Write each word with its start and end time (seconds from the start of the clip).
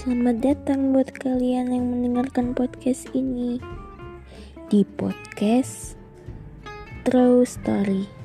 selamat 0.00 0.40
datang 0.40 0.96
buat 0.96 1.12
kalian 1.12 1.76
yang 1.76 1.84
mendengarkan 1.92 2.56
podcast 2.56 3.04
ini 3.12 3.60
di 4.72 4.80
podcast 4.96 5.92
True 7.04 7.44
Story. 7.44 8.19